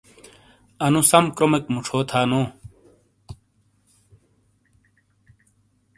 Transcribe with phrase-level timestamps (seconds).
[0.85, 2.45] انو سم کرومیک موشو تھانوں